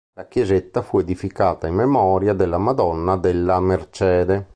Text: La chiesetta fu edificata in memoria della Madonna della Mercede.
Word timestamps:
La 0.13 0.25
chiesetta 0.27 0.81
fu 0.81 0.97
edificata 0.97 1.67
in 1.67 1.75
memoria 1.75 2.33
della 2.33 2.57
Madonna 2.57 3.17
della 3.17 3.59
Mercede. 3.59 4.49